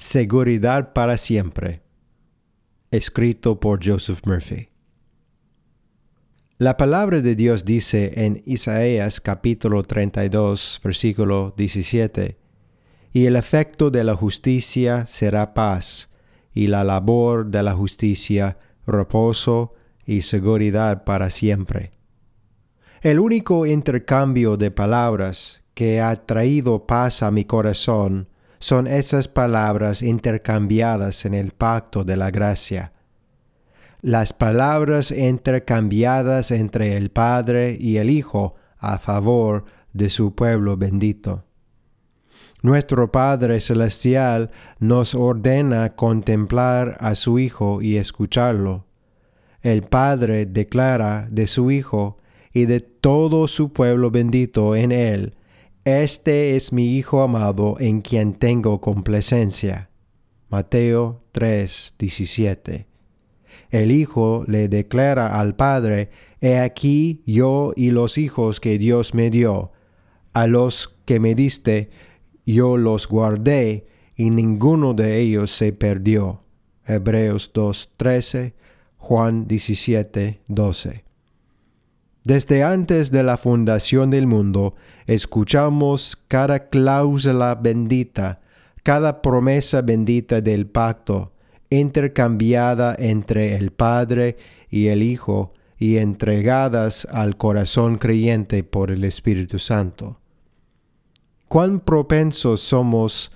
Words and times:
Seguridad 0.00 0.94
para 0.94 1.18
siempre. 1.18 1.82
Escrito 2.90 3.60
por 3.60 3.86
Joseph 3.86 4.20
Murphy. 4.24 4.70
La 6.56 6.78
palabra 6.78 7.20
de 7.20 7.34
Dios 7.34 7.66
dice 7.66 8.24
en 8.24 8.42
Isaías 8.46 9.20
capítulo 9.20 9.82
32, 9.82 10.80
versículo 10.82 11.52
17, 11.54 12.38
Y 13.12 13.26
el 13.26 13.36
efecto 13.36 13.90
de 13.90 14.02
la 14.02 14.14
justicia 14.14 15.04
será 15.04 15.52
paz, 15.52 16.08
y 16.54 16.68
la 16.68 16.82
labor 16.82 17.48
de 17.48 17.62
la 17.62 17.74
justicia 17.74 18.56
reposo 18.86 19.74
y 20.06 20.22
seguridad 20.22 21.04
para 21.04 21.28
siempre. 21.28 21.92
El 23.02 23.20
único 23.20 23.66
intercambio 23.66 24.56
de 24.56 24.70
palabras 24.70 25.60
que 25.74 26.00
ha 26.00 26.16
traído 26.16 26.86
paz 26.86 27.22
a 27.22 27.30
mi 27.30 27.44
corazón 27.44 28.30
son 28.60 28.86
esas 28.86 29.26
palabras 29.26 30.02
intercambiadas 30.02 31.24
en 31.24 31.32
el 31.32 31.52
pacto 31.52 32.04
de 32.04 32.16
la 32.16 32.30
gracia. 32.30 32.92
Las 34.02 34.34
palabras 34.34 35.10
intercambiadas 35.10 36.50
entre 36.50 36.96
el 36.96 37.10
Padre 37.10 37.76
y 37.80 37.96
el 37.96 38.10
Hijo 38.10 38.54
a 38.78 38.98
favor 38.98 39.64
de 39.94 40.10
su 40.10 40.34
pueblo 40.34 40.76
bendito. 40.76 41.44
Nuestro 42.62 43.10
Padre 43.10 43.60
Celestial 43.60 44.50
nos 44.78 45.14
ordena 45.14 45.96
contemplar 45.96 46.98
a 47.00 47.14
su 47.14 47.38
Hijo 47.38 47.80
y 47.80 47.96
escucharlo. 47.96 48.86
El 49.62 49.82
Padre 49.82 50.44
declara 50.44 51.26
de 51.30 51.46
su 51.46 51.70
Hijo 51.70 52.18
y 52.52 52.66
de 52.66 52.80
todo 52.80 53.48
su 53.48 53.72
pueblo 53.72 54.10
bendito 54.10 54.76
en 54.76 54.92
él 54.92 55.34
este 55.90 56.56
es 56.56 56.72
mi 56.72 56.96
Hijo 56.96 57.22
amado 57.22 57.76
en 57.78 58.00
quien 58.00 58.34
tengo 58.34 58.80
complacencia. 58.80 59.90
Mateo 60.48 61.22
3, 61.32 61.94
17. 61.98 62.86
El 63.70 63.90
Hijo 63.90 64.44
le 64.46 64.68
declara 64.68 65.38
al 65.40 65.54
Padre, 65.54 66.10
He 66.40 66.58
aquí 66.58 67.22
yo 67.26 67.72
y 67.76 67.90
los 67.90 68.18
hijos 68.18 68.60
que 68.60 68.78
Dios 68.78 69.14
me 69.14 69.30
dio. 69.30 69.72
A 70.32 70.46
los 70.46 70.96
que 71.04 71.20
me 71.20 71.34
diste, 71.34 71.90
yo 72.46 72.76
los 72.76 73.06
guardé, 73.06 73.86
y 74.16 74.30
ninguno 74.30 74.92
de 74.94 75.20
ellos 75.20 75.50
se 75.50 75.72
perdió. 75.72 76.42
Hebreos 76.84 77.52
2, 77.54 77.92
13, 77.96 78.54
Juan 78.98 79.46
17, 79.46 80.40
12. 80.48 81.09
Desde 82.30 82.62
antes 82.62 83.10
de 83.10 83.24
la 83.24 83.36
fundación 83.36 84.08
del 84.08 84.28
mundo, 84.28 84.76
escuchamos 85.08 86.16
cada 86.28 86.68
cláusula 86.68 87.56
bendita, 87.56 88.40
cada 88.84 89.20
promesa 89.20 89.82
bendita 89.82 90.40
del 90.40 90.66
pacto, 90.66 91.32
intercambiada 91.70 92.94
entre 92.96 93.56
el 93.56 93.72
Padre 93.72 94.36
y 94.68 94.86
el 94.86 95.02
Hijo 95.02 95.54
y 95.76 95.96
entregadas 95.96 97.04
al 97.10 97.36
corazón 97.36 97.98
creyente 97.98 98.62
por 98.62 98.92
el 98.92 99.02
Espíritu 99.02 99.58
Santo. 99.58 100.20
Cuán 101.48 101.80
propensos 101.80 102.60
somos 102.60 103.32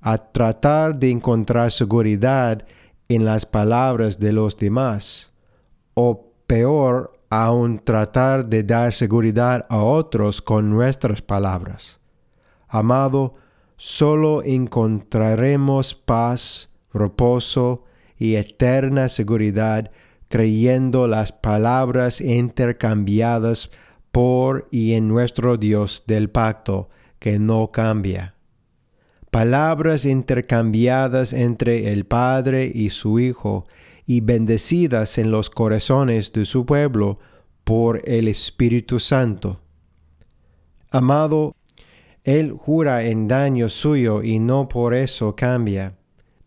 a 0.00 0.16
tratar 0.16 0.98
de 0.98 1.10
encontrar 1.10 1.70
seguridad 1.70 2.64
en 3.10 3.26
las 3.26 3.44
palabras 3.44 4.18
de 4.18 4.32
los 4.32 4.56
demás, 4.56 5.34
o 5.92 6.32
peor 6.46 7.17
aun 7.30 7.78
tratar 7.78 8.46
de 8.46 8.62
dar 8.62 8.92
seguridad 8.92 9.66
a 9.68 9.78
otros 9.78 10.40
con 10.40 10.70
nuestras 10.70 11.22
palabras. 11.22 11.98
Amado, 12.68 13.34
solo 13.76 14.42
encontraremos 14.42 15.94
paz, 15.94 16.70
reposo 16.92 17.84
y 18.18 18.34
eterna 18.34 19.08
seguridad 19.08 19.90
creyendo 20.28 21.08
las 21.08 21.32
palabras 21.32 22.20
intercambiadas 22.20 23.70
por 24.12 24.68
y 24.70 24.94
en 24.94 25.08
nuestro 25.08 25.56
Dios 25.56 26.04
del 26.06 26.30
pacto 26.30 26.88
que 27.18 27.38
no 27.38 27.70
cambia. 27.72 28.34
Palabras 29.30 30.04
intercambiadas 30.04 31.32
entre 31.32 31.92
el 31.92 32.06
Padre 32.06 32.70
y 32.74 32.90
su 32.90 33.18
Hijo 33.18 33.66
y 34.08 34.22
bendecidas 34.22 35.18
en 35.18 35.30
los 35.30 35.50
corazones 35.50 36.32
de 36.32 36.46
su 36.46 36.64
pueblo 36.64 37.18
por 37.62 38.00
el 38.08 38.26
Espíritu 38.26 39.00
Santo. 39.00 39.60
Amado, 40.90 41.54
Él 42.24 42.52
jura 42.52 43.04
en 43.04 43.28
daño 43.28 43.68
suyo 43.68 44.22
y 44.22 44.38
no 44.38 44.66
por 44.66 44.94
eso 44.94 45.36
cambia. 45.36 45.98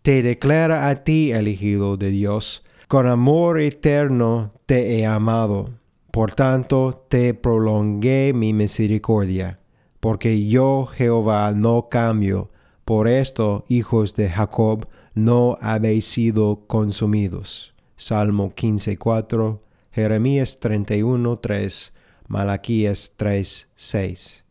Te 0.01 0.23
declara 0.23 0.89
a 0.89 1.03
ti, 1.03 1.31
elegido 1.31 1.97
de 1.97 2.09
Dios, 2.09 2.65
con 2.87 3.05
amor 3.05 3.59
eterno 3.59 4.53
te 4.65 4.97
he 4.97 5.05
amado. 5.05 5.69
Por 6.09 6.33
tanto, 6.33 7.05
te 7.09 7.35
prolongué 7.35 8.33
mi 8.33 8.53
misericordia, 8.53 9.59
porque 9.99 10.47
yo, 10.47 10.87
Jehová, 10.87 11.53
no 11.55 11.89
cambio. 11.89 12.49
Por 12.91 13.07
esto, 13.07 13.63
hijos 13.69 14.15
de 14.15 14.29
Jacob, 14.29 14.85
no 15.13 15.57
habéis 15.61 16.05
sido 16.07 16.65
consumidos. 16.67 17.73
Salmo 17.95 18.53
15.4, 18.53 19.61
Jeremías 19.93 20.59
31.3, 20.59 21.93
Malaquías 22.27 23.15
3.6. 23.17 24.43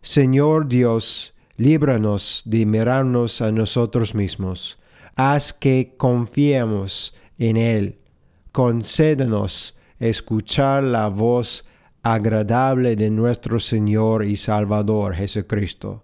Señor 0.00 0.68
Dios, 0.68 1.34
líbranos 1.56 2.42
de 2.44 2.66
mirarnos 2.66 3.40
a 3.40 3.50
nosotros 3.50 4.14
mismos. 4.14 4.78
Haz 5.16 5.52
que 5.52 5.94
confiemos 5.96 7.16
en 7.36 7.56
Él. 7.56 7.98
Concédenos 8.52 9.76
escuchar 9.98 10.84
la 10.84 11.08
voz 11.08 11.64
agradable 12.04 12.94
de 12.94 13.10
nuestro 13.10 13.58
Señor 13.58 14.24
y 14.24 14.36
Salvador 14.36 15.16
Jesucristo 15.16 16.03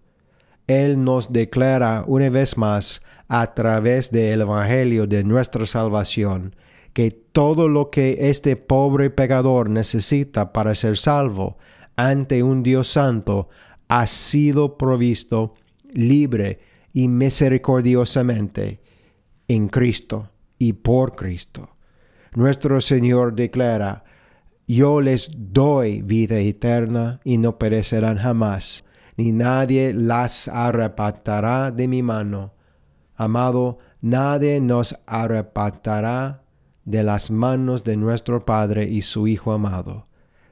él 0.70 1.02
nos 1.02 1.32
declara 1.32 2.04
una 2.06 2.30
vez 2.30 2.56
más 2.56 3.02
a 3.26 3.54
través 3.54 4.12
del 4.12 4.42
Evangelio 4.42 5.08
de 5.08 5.24
nuestra 5.24 5.66
salvación 5.66 6.54
que 6.92 7.10
todo 7.10 7.66
lo 7.66 7.90
que 7.90 8.30
este 8.30 8.54
pobre 8.54 9.10
pecador 9.10 9.68
necesita 9.68 10.52
para 10.52 10.76
ser 10.76 10.96
salvo 10.96 11.58
ante 11.96 12.44
un 12.44 12.62
Dios 12.62 12.86
santo 12.86 13.48
ha 13.88 14.06
sido 14.06 14.78
provisto 14.78 15.54
libre 15.92 16.60
y 16.92 17.08
misericordiosamente 17.08 18.80
en 19.48 19.68
Cristo 19.68 20.30
y 20.56 20.74
por 20.74 21.16
Cristo. 21.16 21.70
Nuestro 22.36 22.80
Señor 22.80 23.34
declara, 23.34 24.04
yo 24.68 25.00
les 25.00 25.32
doy 25.36 26.00
vida 26.02 26.38
eterna 26.38 27.20
y 27.24 27.38
no 27.38 27.58
perecerán 27.58 28.18
jamás 28.18 28.84
ni 29.20 29.32
nadie 29.32 29.92
las 29.92 30.48
arrebatará 30.48 31.70
de 31.70 31.86
mi 31.86 32.02
mano. 32.02 32.54
Amado, 33.16 33.76
nadie 34.00 34.62
nos 34.62 34.96
arrebatará 35.04 36.42
de 36.86 37.02
las 37.02 37.30
manos 37.30 37.84
de 37.84 37.98
nuestro 37.98 38.46
Padre 38.46 38.88
y 38.88 39.02
su 39.02 39.28
Hijo 39.28 39.52
amado. 39.52 40.06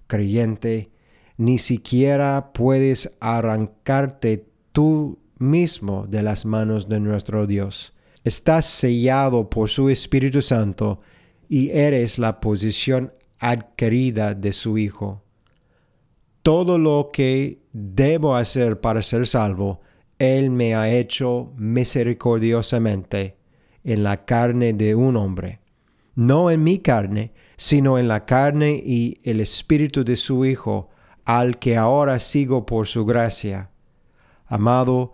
Creyente, 0.06 0.90
ni 1.38 1.56
siquiera 1.56 2.52
puedes 2.52 3.16
arrancarte 3.20 4.44
tú 4.72 5.18
mismo 5.38 6.06
de 6.06 6.22
las 6.22 6.44
manos 6.44 6.90
de 6.90 7.00
nuestro 7.00 7.46
Dios. 7.46 7.94
Estás 8.22 8.66
sellado 8.66 9.48
por 9.48 9.70
su 9.70 9.88
Espíritu 9.88 10.42
Santo 10.42 11.00
y 11.48 11.70
eres 11.70 12.18
la 12.18 12.38
posición 12.38 13.14
adquirida 13.38 14.34
de 14.34 14.52
su 14.52 14.76
Hijo 14.76 15.22
todo 16.43 16.78
lo 16.78 17.10
que 17.12 17.60
debo 17.72 18.37
hacer 18.37 18.81
para 18.81 19.03
ser 19.03 19.26
salvo, 19.26 19.81
Él 20.19 20.50
me 20.50 20.75
ha 20.75 20.91
hecho 20.91 21.53
misericordiosamente 21.56 23.37
en 23.85 24.02
la 24.02 24.25
carne 24.25 24.73
de 24.73 24.94
un 24.94 25.17
hombre, 25.17 25.61
no 26.14 26.50
en 26.50 26.62
mi 26.64 26.79
carne, 26.79 27.32
sino 27.56 27.99
en 27.99 28.08
la 28.08 28.25
carne 28.25 28.82
y 28.85 29.20
el 29.25 29.40
espíritu 29.40 30.05
de 30.05 30.17
su 30.17 30.44
Hijo, 30.44 30.90
al 31.25 31.58
que 31.58 31.76
ahora 31.76 32.19
sigo 32.19 32.64
por 32.64 32.87
su 32.87 33.05
gracia. 33.05 33.70
Amado, 34.46 35.12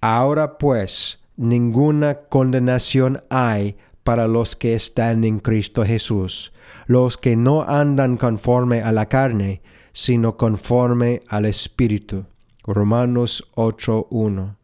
ahora 0.00 0.58
pues 0.58 1.20
ninguna 1.36 2.20
condenación 2.28 3.22
hay 3.30 3.76
para 4.04 4.26
los 4.26 4.56
que 4.56 4.74
están 4.74 5.24
en 5.24 5.38
Cristo 5.38 5.84
Jesús, 5.84 6.52
los 6.86 7.18
que 7.18 7.36
no 7.36 7.62
andan 7.62 8.16
conforme 8.16 8.82
a 8.82 8.92
la 8.92 9.06
carne, 9.06 9.62
sino 9.98 10.36
conforme 10.36 11.22
al 11.26 11.44
Espíritu. 11.44 12.24
Romanos 12.62 13.50
8.1. 13.56 14.54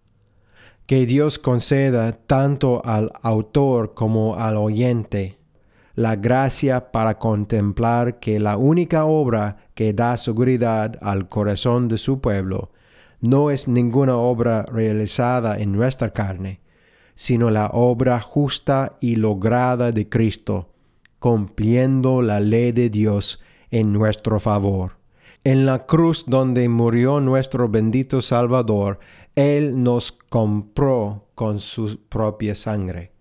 Que 0.86 1.06
Dios 1.06 1.40
conceda 1.40 2.12
tanto 2.12 2.80
al 2.84 3.10
autor 3.20 3.94
como 3.94 4.36
al 4.36 4.56
oyente 4.56 5.40
la 5.96 6.14
gracia 6.14 6.92
para 6.92 7.18
contemplar 7.18 8.20
que 8.20 8.38
la 8.38 8.56
única 8.56 9.06
obra 9.06 9.56
que 9.74 9.92
da 9.92 10.16
seguridad 10.16 10.96
al 11.02 11.26
corazón 11.28 11.88
de 11.88 11.98
su 11.98 12.20
pueblo 12.20 12.70
no 13.20 13.50
es 13.50 13.66
ninguna 13.66 14.16
obra 14.16 14.64
realizada 14.66 15.58
en 15.58 15.72
nuestra 15.72 16.12
carne, 16.12 16.60
sino 17.16 17.50
la 17.50 17.70
obra 17.72 18.20
justa 18.20 18.98
y 19.00 19.16
lograda 19.16 19.90
de 19.90 20.08
Cristo, 20.08 20.70
cumpliendo 21.18 22.22
la 22.22 22.38
ley 22.38 22.70
de 22.70 22.88
Dios 22.88 23.40
en 23.72 23.92
nuestro 23.92 24.38
favor. 24.38 25.02
En 25.46 25.66
la 25.66 25.84
cruz 25.84 26.24
donde 26.26 26.70
murió 26.70 27.20
nuestro 27.20 27.68
bendito 27.68 28.22
Salvador, 28.22 28.98
Él 29.34 29.82
nos 29.82 30.10
compró 30.10 31.28
con 31.34 31.60
su 31.60 32.00
propia 32.08 32.54
sangre. 32.54 33.12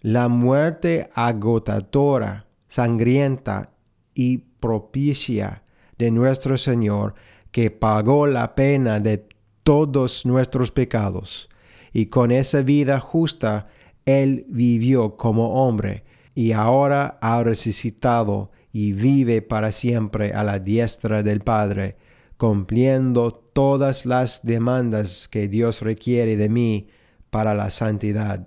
La 0.00 0.28
muerte 0.28 1.10
agotadora, 1.12 2.46
sangrienta 2.68 3.72
y 4.14 4.38
propicia 4.38 5.64
de 5.98 6.12
nuestro 6.12 6.56
Señor, 6.56 7.14
que 7.50 7.72
pagó 7.72 8.28
la 8.28 8.54
pena 8.54 9.00
de 9.00 9.26
todos 9.64 10.24
nuestros 10.24 10.70
pecados, 10.70 11.48
y 11.92 12.06
con 12.06 12.30
esa 12.30 12.62
vida 12.62 13.00
justa 13.00 13.66
Él 14.06 14.46
vivió 14.48 15.16
como 15.16 15.64
hombre, 15.66 16.04
y 16.32 16.52
ahora 16.52 17.18
ha 17.20 17.42
resucitado 17.42 18.52
y 18.72 18.92
vive 18.92 19.42
para 19.42 19.70
siempre 19.70 20.32
a 20.32 20.42
la 20.44 20.58
diestra 20.58 21.22
del 21.22 21.40
Padre, 21.40 21.96
cumpliendo 22.36 23.32
todas 23.32 24.06
las 24.06 24.44
demandas 24.44 25.28
que 25.28 25.46
Dios 25.48 25.82
requiere 25.82 26.36
de 26.36 26.48
mí 26.48 26.88
para 27.30 27.54
la 27.54 27.70
santidad. 27.70 28.46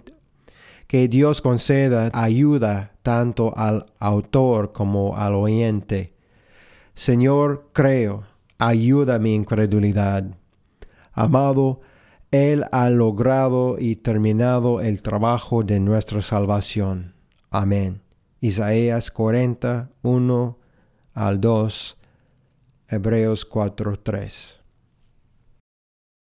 Que 0.87 1.07
Dios 1.07 1.41
conceda 1.41 2.09
ayuda 2.13 2.93
tanto 3.03 3.55
al 3.57 3.85
autor 3.99 4.71
como 4.71 5.17
al 5.17 5.35
oyente. 5.35 6.13
Señor, 6.95 7.69
creo, 7.73 8.23
ayuda 8.57 9.19
mi 9.19 9.35
incredulidad. 9.35 10.25
Amado, 11.13 11.81
Él 12.31 12.65
ha 12.71 12.89
logrado 12.89 13.77
y 13.79 13.95
terminado 13.95 14.81
el 14.81 15.01
trabajo 15.01 15.63
de 15.63 15.79
nuestra 15.79 16.21
salvación. 16.21 17.13
Amén. 17.49 18.04
Isaías 18.41 19.11
40, 19.11 19.89
1 20.01 20.57
al 21.13 21.41
2, 21.41 21.97
Hebreos 22.89 23.45
4, 23.45 23.99
3. 23.99 24.64